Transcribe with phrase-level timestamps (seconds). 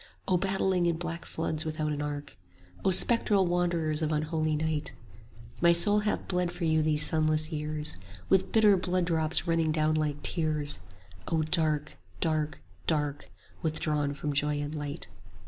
[0.25, 2.35] 25 O battling in black floods without an ark!
[2.83, 4.93] O spectral wanderers of unholy Night!
[5.61, 9.93] My soul hath bled for you these sunless years, With bitter blood drops running down
[9.93, 10.79] like tears:
[11.27, 13.29] Oh dark, dark, dark,
[13.61, 15.07] withdrawn from joy and light!